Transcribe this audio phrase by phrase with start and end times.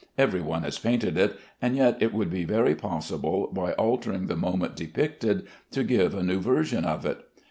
[0.17, 4.35] Every one has painted it, and yet it would be very possible, by altering the
[4.35, 7.19] moment depicted, to give a new version of it.